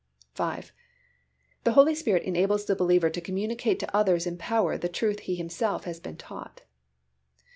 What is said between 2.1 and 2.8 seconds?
enables the